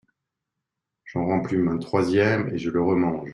J’en 1.05 1.27
replume 1.27 1.67
un 1.67 1.77
troisième 1.77 2.49
et 2.51 2.57
je 2.57 2.71
le 2.71 2.81
remange… 2.81 3.29